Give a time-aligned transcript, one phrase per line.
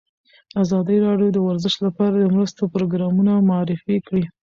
[0.63, 4.23] ازادي راډیو د ورزش لپاره د مرستو پروګرامونه معرفي کړي.